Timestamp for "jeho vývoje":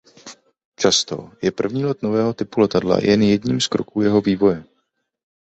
4.01-4.63